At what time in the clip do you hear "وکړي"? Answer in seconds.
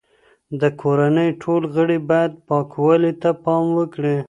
3.79-4.17